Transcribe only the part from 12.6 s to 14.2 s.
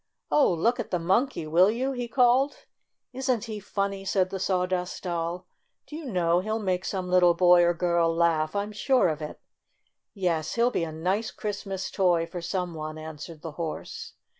one," answered the Horse.